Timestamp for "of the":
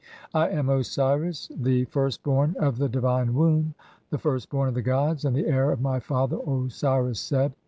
2.59-2.89, 4.67-4.81